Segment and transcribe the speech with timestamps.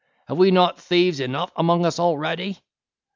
[0.27, 2.63] Have we not thieves enow among us already?"